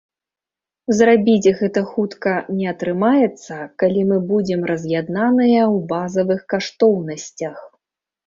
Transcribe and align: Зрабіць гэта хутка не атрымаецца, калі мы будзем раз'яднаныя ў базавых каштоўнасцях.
Зрабіць 0.99 1.51
гэта 1.59 1.81
хутка 1.89 2.31
не 2.61 2.65
атрымаецца, 2.73 3.59
калі 3.83 4.01
мы 4.11 4.17
будзем 4.31 4.65
раз'яднаныя 4.71 5.61
ў 5.75 5.87
базавых 5.93 6.41
каштоўнасцях. 6.55 7.57